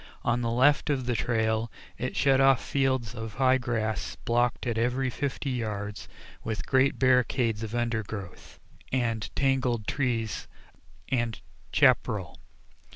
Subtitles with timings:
[0.23, 4.75] On the left of the trail it shut off fields of high grass blocked at
[4.79, 6.07] every fifty yards
[6.43, 8.59] with great barricades of undergrowth
[8.91, 10.47] and tangled trees
[11.09, 11.39] and
[11.71, 12.37] chapparal.